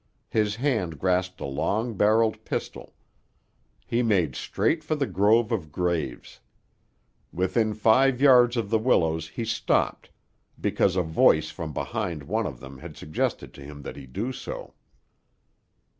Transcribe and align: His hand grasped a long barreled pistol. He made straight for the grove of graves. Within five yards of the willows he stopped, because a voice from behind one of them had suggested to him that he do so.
His 0.31 0.55
hand 0.55 0.97
grasped 0.97 1.39
a 1.41 1.45
long 1.45 1.93
barreled 1.95 2.43
pistol. 2.43 2.95
He 3.85 4.01
made 4.01 4.35
straight 4.35 4.83
for 4.83 4.95
the 4.95 5.05
grove 5.05 5.51
of 5.51 5.71
graves. 5.71 6.39
Within 7.31 7.75
five 7.75 8.19
yards 8.19 8.57
of 8.57 8.71
the 8.71 8.79
willows 8.79 9.27
he 9.29 9.45
stopped, 9.45 10.09
because 10.59 10.95
a 10.95 11.03
voice 11.03 11.51
from 11.51 11.71
behind 11.71 12.23
one 12.23 12.47
of 12.47 12.59
them 12.59 12.79
had 12.79 12.97
suggested 12.97 13.53
to 13.53 13.61
him 13.61 13.83
that 13.83 13.95
he 13.95 14.07
do 14.07 14.31
so. 14.31 14.73